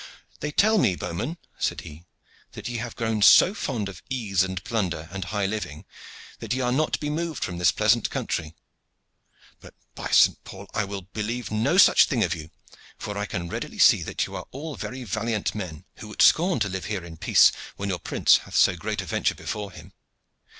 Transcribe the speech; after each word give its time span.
"They 0.39 0.49
tell 0.51 0.79
me, 0.79 0.95
bowmen," 0.95 1.37
said 1.59 1.81
he, 1.81 2.05
"that 2.53 2.67
ye 2.67 2.77
have 2.77 2.95
grown 2.95 3.21
so 3.21 3.53
fond 3.53 3.87
of 3.87 4.01
ease 4.09 4.41
and 4.41 4.63
plunder 4.63 5.07
and 5.11 5.25
high 5.25 5.45
living 5.45 5.85
that 6.39 6.55
ye 6.55 6.59
are 6.61 6.71
not 6.71 6.93
to 6.93 6.99
be 6.99 7.11
moved 7.11 7.43
from 7.43 7.59
this 7.59 7.71
pleasant 7.71 8.09
country. 8.09 8.55
But, 9.59 9.75
by 9.93 10.09
Saint 10.09 10.43
Paul! 10.43 10.65
I 10.73 10.85
will 10.85 11.03
believe 11.03 11.51
no 11.51 11.77
such 11.77 12.05
thing 12.05 12.23
of 12.23 12.33
you, 12.33 12.49
for 12.97 13.15
I 13.15 13.27
can 13.27 13.47
readily 13.47 13.77
see 13.77 14.01
that 14.01 14.25
you 14.25 14.35
are 14.35 14.47
all 14.49 14.75
very 14.75 15.03
valiant 15.03 15.53
men, 15.53 15.85
who 15.97 16.07
would 16.07 16.23
scorn 16.23 16.57
to 16.61 16.67
live 16.69 16.85
here 16.85 17.05
in 17.05 17.17
peace 17.17 17.51
when 17.75 17.89
your 17.89 17.99
prince 17.99 18.37
hath 18.37 18.55
so 18.55 18.75
great 18.75 19.01
a 19.01 19.05
venture 19.05 19.35
before 19.35 19.71
him. 19.71 19.93